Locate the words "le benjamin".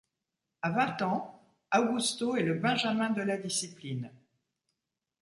2.41-3.11